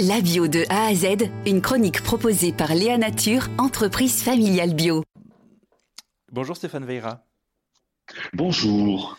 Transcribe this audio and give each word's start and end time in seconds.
La 0.00 0.20
bio 0.20 0.48
de 0.48 0.64
A 0.70 0.86
à 0.86 0.94
Z, 0.94 1.30
une 1.46 1.60
chronique 1.60 2.02
proposée 2.02 2.52
par 2.52 2.74
Léa 2.74 2.98
Nature, 2.98 3.46
entreprise 3.58 4.24
familiale 4.24 4.74
bio. 4.74 5.04
Bonjour 6.32 6.56
Stéphane 6.56 6.84
Veira. 6.84 7.24
Bonjour. 8.32 9.16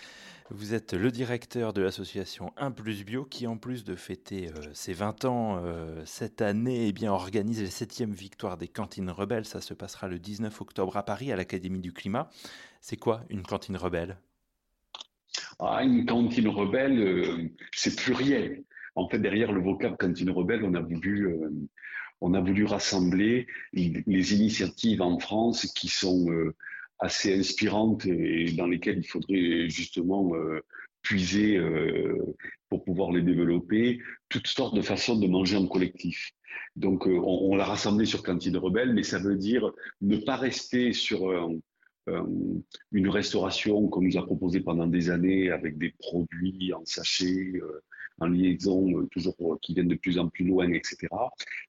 Vous 0.49 0.73
êtes 0.73 0.93
le 0.93 1.11
directeur 1.11 1.71
de 1.71 1.81
l'association 1.81 2.51
1 2.57 2.71
Plus 2.71 3.05
Bio 3.05 3.23
qui, 3.23 3.47
en 3.47 3.57
plus 3.57 3.85
de 3.85 3.96
fêter 3.96 4.49
euh, 4.49 4.61
ses 4.73 4.91
20 4.91 5.23
ans 5.23 5.61
euh, 5.63 6.03
cette 6.05 6.41
année, 6.41 6.87
eh 6.87 6.92
bien, 6.92 7.13
organise 7.13 7.62
les 7.62 7.69
7e 7.69 8.12
victoires 8.12 8.57
des 8.57 8.67
cantines 8.67 9.10
rebelles. 9.10 9.46
Ça 9.46 9.62
se 9.62 9.73
passera 9.73 10.10
le 10.10 10.19
19 10.19 10.60
octobre 10.60 10.97
à 10.97 11.03
Paris 11.03 11.31
à 11.31 11.37
l'Académie 11.37 11.79
du 11.79 11.94
Climat. 11.94 12.29
C'est 12.81 12.97
quoi 12.97 13.21
une 13.29 13.44
cantine 13.44 13.78
rebelle? 13.78 14.17
Ah, 15.60 15.83
Une 15.83 16.05
cantine 16.05 16.49
rebelle, 16.49 16.99
euh, 16.99 17.49
c'est 17.71 17.95
pluriel. 17.95 18.63
En 18.95 19.09
fait, 19.09 19.20
derrière 19.20 19.52
le 19.52 19.62
vocable 19.62 19.98
cantine 19.98 20.30
rebelle, 20.30 20.63
on 20.63 20.73
a 20.73 20.81
voulu, 20.81 21.27
euh, 21.27 21.49
on 22.21 22.34
a 22.34 22.39
voulu 22.39 22.66
rassembler 22.66 23.45
les 23.73 24.33
initiatives 24.33 25.01
en 25.01 25.20
France 25.20 25.65
qui 25.73 25.89
sont 25.89 26.31
euh, 26.31 26.55
assez 26.99 27.37
inspirantes 27.37 28.05
et 28.05 28.53
dans 28.53 28.67
lesquelles 28.67 28.99
il 28.99 29.07
faudrait 29.07 29.70
justement 29.70 30.34
euh, 30.35 30.61
puiser 31.01 31.61
pour 32.70 32.84
pouvoir 32.84 33.11
les 33.11 33.21
développer, 33.21 33.99
toutes 34.27 34.47
sortes 34.47 34.75
de 34.75 34.81
façons 34.81 35.20
de 35.20 35.27
manger 35.27 35.55
en 35.55 35.67
collectif. 35.67 36.31
Donc, 36.75 37.05
on, 37.05 37.55
l'a 37.55 37.65
rassemblé 37.65 38.05
sur 38.05 38.23
Cantine 38.23 38.57
Rebelle, 38.57 38.91
mais 38.91 39.03
ça 39.03 39.20
veut 39.20 39.35
dire 39.35 39.71
ne 40.01 40.17
pas 40.17 40.35
rester 40.35 40.93
sur 40.93 41.31
une 42.07 43.09
restauration 43.09 43.87
qu'on 43.87 44.01
nous 44.01 44.17
a 44.17 44.25
proposé 44.25 44.62
pendant 44.62 44.87
des 44.87 45.12
années 45.12 45.51
avec 45.51 45.77
des 45.77 45.93
produits 45.99 46.73
en 46.73 46.84
sachet, 46.85 47.53
en 48.19 48.27
liaison, 48.27 48.99
euh, 48.99 49.07
toujours 49.11 49.35
euh, 49.41 49.57
qui 49.61 49.73
viennent 49.73 49.87
de 49.87 49.95
plus 49.95 50.17
en 50.17 50.29
plus 50.29 50.45
loin, 50.45 50.71
etc. 50.71 51.07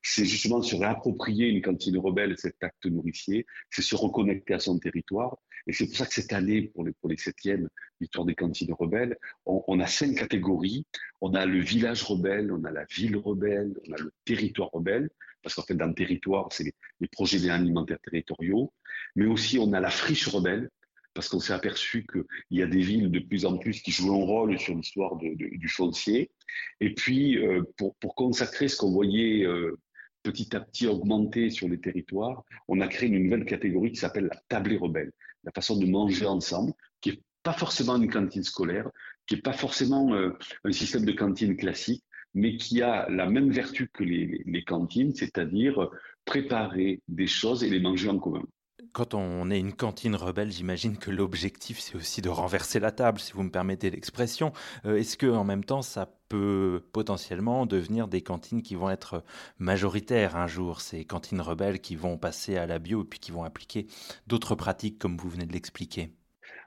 C'est 0.03 0.25
justement 0.25 0.63
se 0.63 0.77
réapproprier 0.77 1.49
une 1.49 1.63
cantine 1.63 1.99
rebelle, 1.99 2.37
cet 2.39 2.63
acte 2.63 2.87
nourricier, 2.87 3.47
c'est 3.71 3.83
se 3.83 3.97
reconnecter 3.97 4.55
à 4.55 4.59
son 4.59 4.79
territoire. 4.79 5.37
Et 5.67 5.73
c'est 5.73 5.87
pour 5.87 5.97
ça 5.97 6.07
que 6.07 6.15
cette 6.15 6.33
année, 6.33 6.63
pour 6.75 6.85
les, 6.85 6.93
pour 6.93 7.09
les 7.09 7.17
septièmes 7.17 7.69
victoires 8.01 8.25
des 8.25 8.37
cantines 8.37 8.73
rebelles, 8.73 9.17
on, 9.47 9.81
a 9.81 9.87
cinq 9.87 10.15
catégories. 10.15 10.87
On 11.21 11.35
a 11.35 11.45
le 11.45 11.61
village 11.61 12.05
rebelle, 12.05 12.53
on 12.53 12.63
a 12.65 12.71
la 12.71 12.85
ville 12.85 13.17
rebelle, 13.17 13.75
on 13.89 13.93
a 13.93 13.99
le 13.99 14.13
territoire 14.25 14.71
rebelle, 14.73 15.11
parce 15.43 15.55
qu'en 15.57 15.63
fait, 15.63 15.75
dans 15.75 15.87
le 15.87 15.95
territoire, 15.95 16.49
c'est 16.53 16.65
les, 16.65 16.75
les 17.01 17.09
projets 17.09 17.49
alimentaires 17.49 17.99
territoriaux. 18.01 18.73
Mais 19.17 19.27
aussi, 19.27 19.59
on 19.59 19.73
a 19.73 19.81
la 19.81 19.91
friche 19.91 20.29
rebelle, 20.29 20.71
parce 21.17 21.31
qu'on 21.31 21.41
s'est 21.41 21.55
aperçu 21.55 22.07
qu'il 22.07 22.59
y 22.59 22.63
a 22.63 22.67
des 22.67 22.83
villes 22.83 23.11
de 23.11 23.19
plus 23.19 23.47
en 23.47 23.57
plus 23.57 23.81
qui 23.81 23.91
jouent 23.91 24.13
un 24.13 24.25
rôle 24.25 24.59
sur 24.59 24.75
l'histoire 24.75 25.17
du 25.17 25.69
foncier. 25.69 26.31
Et 26.81 26.93
puis, 26.93 27.39
euh, 27.39 27.63
pour, 27.79 27.97
consacrer 28.15 28.69
ce 28.69 28.77
qu'on 28.77 28.93
voyait 28.93 29.45
euh, 29.45 29.79
petit 30.23 30.55
à 30.55 30.61
petit 30.61 30.87
augmenter 30.87 31.49
sur 31.49 31.69
les 31.69 31.81
territoires, 31.81 32.45
on 32.69 32.83
a 32.83 32.87
créé 32.87 33.09
une 33.09 33.25
nouvelle 33.25 33.47
catégorie 33.47 33.93
qui 33.93 33.97
s'appelle 33.97 34.29
la 34.31 34.39
tablée 34.49 34.77
rebelle, 34.77 35.11
la 35.45 35.53
façon 35.53 35.79
de 35.79 35.87
manger 35.87 36.27
ensemble, 36.27 36.75
qui 37.01 37.11
n'est 37.11 37.23
pas 37.43 37.55
forcément 37.55 37.97
une 37.97 38.11
cantine 38.11 38.45
scolaire, 38.45 38.91
qui 39.27 39.37
n'est 39.37 39.41
pas 39.41 39.55
forcément 39.55 40.13
euh, 40.13 40.37
un 40.65 40.73
système 40.73 41.07
de 41.07 41.13
cantine 41.13 41.57
classique, 41.57 42.05
mais 42.35 42.59
qui 42.59 42.83
a 42.83 43.09
la 43.09 43.25
même 43.25 43.51
vertu 43.51 43.89
que 43.89 44.05
les 44.05 44.65
cantines, 44.67 45.15
c'est-à-dire 45.15 45.89
préparer 46.27 47.01
des 47.09 47.27
choses 47.27 47.65
et 47.65 47.71
les 47.71 47.81
manger 47.81 48.11
en 48.11 48.19
commun 48.19 48.45
quand 48.97 49.13
on 49.13 49.51
est 49.51 49.61
une 49.61 49.75
cantine 49.75 50.15
rebelle, 50.15 50.51
j'imagine 50.51 50.97
que 50.97 51.11
l'objectif, 51.11 51.79
c'est 51.81 51.97
aussi 51.97 52.23
de 52.23 52.31
renverser 52.31 52.81
la 52.81 52.93
table, 52.93 53.21
si 53.21 53.35
vous 53.35 53.43
me 53.43 53.51
permettez 53.51 53.91
l'expression. 53.91 54.55
Euh, 54.87 54.97
est-ce 54.97 55.19
que 55.19 55.27
en 55.27 55.45
même 55.45 55.65
temps, 55.65 55.83
ça 55.83 56.11
peut 56.31 56.83
potentiellement 56.95 57.67
devenir 57.67 58.09
des 58.09 58.23
cantines 58.23 58.63
qui 58.63 58.75
vont 58.75 58.89
être 58.89 59.23
majoritaires 59.59 60.35
un 60.35 60.47
jour, 60.47 60.81
ces 60.81 61.05
cantines 61.05 61.43
rebelles 61.43 61.81
qui 61.81 61.95
vont 61.95 62.17
passer 62.17 62.57
à 62.57 62.67
la 62.67 62.79
bio 62.79 63.03
et 63.03 63.05
puis 63.05 63.19
qui 63.19 63.33
vont 63.33 63.45
appliquer 63.45 63.87
d'autres 64.29 64.55
pratiques, 64.55 64.99
comme 64.99 65.19
vous 65.19 65.29
venez 65.29 65.45
de 65.45 65.53
l'expliquer? 65.53 66.15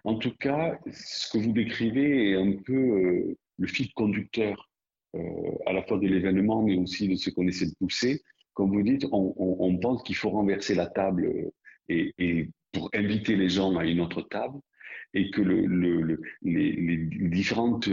En 0.03 0.13
tout 0.13 0.35
cas, 0.39 0.77
ce 0.91 1.31
que 1.31 1.43
vous 1.43 1.51
décrivez 1.51 2.33
est 2.33 2.35
un 2.35 2.61
peu 2.63 2.73
euh, 2.73 3.37
le 3.57 3.67
fil 3.67 3.91
conducteur 3.93 4.69
euh, 5.15 5.19
à 5.65 5.73
la 5.73 5.81
fois 5.81 5.97
de 5.97 6.05
l'événement, 6.05 6.61
mais 6.61 6.77
aussi 6.77 7.07
de 7.07 7.15
ce 7.15 7.31
qu'on 7.31 7.47
essaie 7.47 7.65
de 7.65 7.75
pousser. 7.79 8.21
Comme 8.53 8.69
vous 8.69 8.83
dites, 8.83 9.07
on, 9.11 9.33
on 9.35 9.77
pense 9.79 10.03
qu'il 10.03 10.15
faut 10.15 10.29
renverser 10.29 10.75
la 10.75 10.85
table 10.85 11.51
et, 11.89 12.49
pour 12.71 12.89
inviter 12.93 13.35
les 13.35 13.49
gens 13.49 13.75
à 13.77 13.85
une 13.85 13.99
autre 13.99 14.21
table 14.21 14.59
et 15.15 15.31
que 15.31 15.41
le, 15.41 16.21
les, 16.43 16.97
différentes 17.29 17.89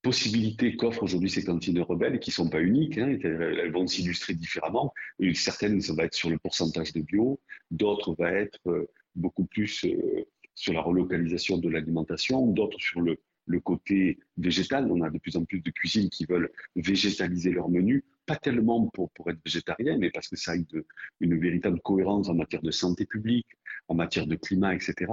possibilités 0.00 0.76
qu'offrent 0.76 1.02
aujourd'hui 1.02 1.30
ces 1.30 1.44
cantines 1.44 1.80
rebelles, 1.80 2.18
qui 2.20 2.30
ne 2.30 2.34
sont 2.34 2.50
pas 2.50 2.60
uniques, 2.60 2.98
hein, 2.98 3.18
elles 3.22 3.72
vont 3.72 3.86
s'illustrer 3.86 4.34
différemment. 4.34 4.92
Certaines, 5.34 5.80
ça 5.80 5.94
va 5.94 6.04
être 6.04 6.14
sur 6.14 6.30
le 6.30 6.38
pourcentage 6.38 6.92
de 6.92 7.00
bio, 7.00 7.40
d'autres 7.70 8.14
va 8.18 8.32
être 8.32 8.60
euh, 8.66 8.88
beaucoup 9.14 9.44
plus 9.44 9.84
euh, 9.84 10.24
sur 10.54 10.72
la 10.72 10.80
relocalisation 10.80 11.58
de 11.58 11.68
l'alimentation, 11.68 12.46
d'autres 12.46 12.80
sur 12.80 13.00
le, 13.00 13.18
le 13.46 13.60
côté 13.60 14.18
végétal. 14.36 14.90
On 14.90 15.02
a 15.02 15.10
de 15.10 15.18
plus 15.18 15.36
en 15.36 15.44
plus 15.44 15.60
de 15.60 15.70
cuisines 15.70 16.10
qui 16.10 16.24
veulent 16.26 16.50
végétaliser 16.76 17.50
leur 17.50 17.68
menu, 17.68 18.04
pas 18.26 18.36
tellement 18.36 18.88
pour, 18.88 19.10
pour 19.10 19.30
être 19.30 19.38
végétarien, 19.44 19.98
mais 19.98 20.10
parce 20.10 20.28
que 20.28 20.36
ça 20.36 20.52
a 20.52 20.56
une, 21.20 21.38
véritable 21.38 21.80
cohérence 21.80 22.28
en 22.28 22.34
matière 22.34 22.62
de 22.62 22.70
santé 22.70 23.06
publique, 23.06 23.46
en 23.88 23.94
matière 23.94 24.26
de 24.26 24.36
climat, 24.36 24.74
etc. 24.74 25.12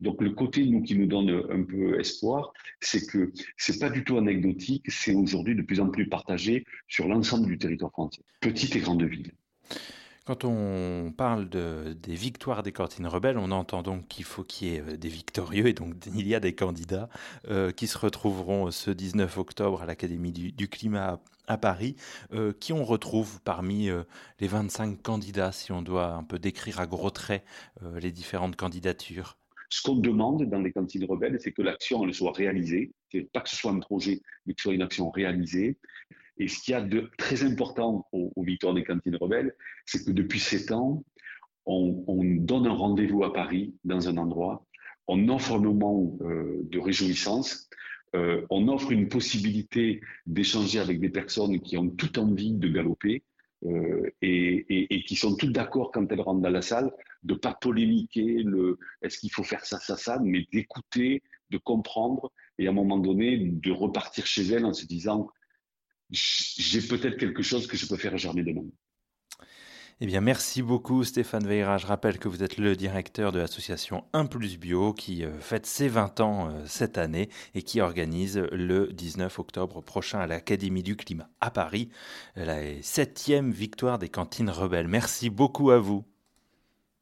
Donc 0.00 0.20
le 0.22 0.30
côté 0.30 0.66
nous 0.66 0.82
qui 0.82 0.96
nous 0.96 1.06
donne 1.06 1.30
un 1.50 1.62
peu 1.62 1.98
espoir, 1.98 2.52
c'est 2.80 3.06
que 3.06 3.32
c'est 3.56 3.78
pas 3.78 3.90
du 3.90 4.04
tout 4.04 4.18
anecdotique, 4.18 4.84
c'est 4.90 5.14
aujourd'hui 5.14 5.54
de 5.54 5.62
plus 5.62 5.80
en 5.80 5.88
plus 5.88 6.08
partagé 6.08 6.64
sur 6.86 7.08
l'ensemble 7.08 7.46
du 7.46 7.58
territoire 7.58 7.90
français, 7.92 8.22
petites 8.40 8.76
et 8.76 8.80
grandes 8.80 9.04
villes. 9.04 9.32
Quand 10.26 10.44
on 10.44 11.12
parle 11.16 11.48
de, 11.48 11.92
des 12.02 12.16
victoires 12.16 12.64
des 12.64 12.72
cantines 12.72 13.06
rebelles, 13.06 13.38
on 13.38 13.52
entend 13.52 13.84
donc 13.84 14.08
qu'il 14.08 14.24
faut 14.24 14.42
qu'il 14.42 14.66
y 14.66 14.74
ait 14.74 14.80
euh, 14.80 14.96
des 14.96 15.08
victorieux 15.08 15.68
et 15.68 15.72
donc 15.72 15.94
il 16.16 16.26
y 16.26 16.34
a 16.34 16.40
des 16.40 16.52
candidats 16.52 17.08
euh, 17.48 17.70
qui 17.70 17.86
se 17.86 17.96
retrouveront 17.96 18.72
ce 18.72 18.90
19 18.90 19.38
octobre 19.38 19.82
à 19.82 19.86
l'Académie 19.86 20.32
du, 20.32 20.68
climat 20.68 21.20
à, 21.46 21.58
Paris, 21.58 21.94
euh, 22.32 22.52
qui 22.58 22.72
on 22.72 22.84
retrouve 22.84 23.40
parmi 23.42 23.88
les 24.40 24.48
25 24.48 25.00
candidats, 25.00 25.52
si 25.52 25.70
on 25.70 25.80
doit 25.80 26.14
un 26.14 26.24
peu 26.24 26.40
décrire 26.40 26.80
à 26.80 26.88
gros 26.88 27.10
traits 27.10 27.44
les 27.94 28.10
différentes 28.10 28.56
candidatures. 28.56 29.38
Ce 29.68 29.80
qu'on 29.80 29.94
demande 29.94 30.42
dans 30.50 30.60
les 30.60 30.72
cantines 30.72 31.04
rebelles, 31.04 31.38
c'est 31.40 31.52
que 31.52 31.62
l'action 31.62 32.12
soit 32.12 32.32
réalisée, 32.32 32.90
pas 33.32 33.42
que 33.42 33.48
ce 33.48 33.56
soit 33.56 33.70
un 33.70 33.78
projet, 33.78 34.22
mais 34.44 34.54
que 34.54 34.60
ce 34.60 34.64
soit 34.64 34.74
une 34.74 34.82
action 34.82 35.08
réalisée. 35.10 35.76
Et 36.38 36.48
ce 36.48 36.60
qu'il 36.60 36.72
y 36.72 36.74
a 36.74 36.82
de 36.82 37.10
très 37.16 37.44
important 37.44 38.06
aux, 38.12 38.32
Victoires 38.42 38.74
des 38.74 38.84
cantines 38.84 39.16
rebelles, 39.16 39.54
c'est 39.86 40.04
que 40.04 40.12
depuis 40.12 40.40
sept 40.40 40.70
ans, 40.72 41.04
on, 41.64 42.22
donne 42.22 42.66
un 42.66 42.74
rendez-vous 42.74 43.24
à 43.24 43.32
Paris, 43.32 43.74
dans 43.84 44.08
un 44.08 44.16
endroit, 44.18 44.64
on 45.08 45.28
offre 45.28 45.54
un 45.54 45.60
moment 45.60 46.16
euh, 46.20 46.60
de 46.64 46.78
réjouissance, 46.78 47.68
euh, 48.14 48.46
on 48.50 48.68
offre 48.68 48.92
une 48.92 49.08
possibilité 49.08 50.00
d'échanger 50.26 50.78
avec 50.78 51.00
des 51.00 51.08
personnes 51.08 51.60
qui 51.60 51.76
ont 51.76 51.88
toute 51.88 52.18
envie 52.18 52.52
de 52.52 52.68
galoper, 52.68 53.24
euh, 53.64 54.10
et, 54.22 55.02
qui 55.06 55.16
sont 55.16 55.34
toutes 55.34 55.52
d'accord 55.52 55.90
quand 55.90 56.10
elles 56.12 56.20
rentrent 56.20 56.42
dans 56.42 56.50
la 56.50 56.62
salle, 56.62 56.92
de 57.22 57.34
pas 57.34 57.54
polémiquer 57.54 58.42
le 58.42 58.78
est-ce 59.02 59.18
qu'il 59.18 59.32
faut 59.32 59.42
faire 59.42 59.64
ça, 59.64 59.78
ça, 59.78 59.96
ça, 59.96 60.20
mais 60.22 60.46
d'écouter, 60.52 61.22
de 61.50 61.58
comprendre 61.58 62.32
et 62.58 62.66
à 62.66 62.70
un 62.70 62.74
moment 62.74 62.98
donné 62.98 63.38
de 63.38 63.70
repartir 63.70 64.26
chez 64.26 64.46
elles 64.48 64.64
en 64.64 64.72
se 64.72 64.86
disant 64.86 65.28
j'ai 66.10 66.82
peut-être 66.82 67.16
quelque 67.16 67.42
chose 67.42 67.66
que 67.66 67.76
je 67.76 67.86
peux 67.86 67.96
faire 67.96 68.16
germer 68.16 68.42
demain. 68.42 68.64
Eh 69.98 70.04
bien, 70.04 70.20
merci 70.20 70.60
beaucoup 70.60 71.04
Stéphane 71.04 71.46
Veira. 71.46 71.78
Je 71.78 71.86
rappelle 71.86 72.18
que 72.18 72.28
vous 72.28 72.42
êtes 72.42 72.58
le 72.58 72.76
directeur 72.76 73.32
de 73.32 73.38
l'association 73.38 74.04
1 74.12 74.26
Plus 74.26 74.58
Bio 74.58 74.92
qui 74.92 75.24
euh, 75.24 75.38
fête 75.40 75.64
ses 75.64 75.88
20 75.88 76.20
ans 76.20 76.50
euh, 76.50 76.62
cette 76.66 76.98
année 76.98 77.30
et 77.54 77.62
qui 77.62 77.80
organise 77.80 78.36
le 78.52 78.92
19 78.92 79.38
octobre 79.38 79.80
prochain 79.80 80.18
à 80.18 80.26
l'Académie 80.26 80.82
du 80.82 80.96
Climat 80.96 81.30
à 81.40 81.50
Paris 81.50 81.88
la 82.34 82.82
septième 82.82 83.52
victoire 83.52 83.98
des 83.98 84.10
cantines 84.10 84.50
rebelles. 84.50 84.86
Merci 84.86 85.30
beaucoup 85.30 85.70
à 85.70 85.78
vous. 85.78 86.04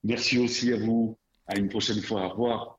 Merci 0.04 0.38
aussi 0.38 0.72
à 0.72 0.76
vous. 0.76 1.18
À 1.48 1.58
une 1.58 1.68
prochaine 1.68 2.00
fois. 2.00 2.26
Au 2.26 2.28
revoir. 2.28 2.78